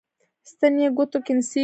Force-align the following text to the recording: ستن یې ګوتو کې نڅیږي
ستن 0.51 0.73
یې 0.81 0.89
ګوتو 0.97 1.17
کې 1.25 1.33
نڅیږي 1.37 1.59